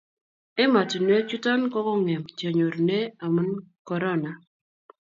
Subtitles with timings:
[0.63, 3.49] ematunwek chuton ko kongem chenyorume amun
[3.87, 4.31] korona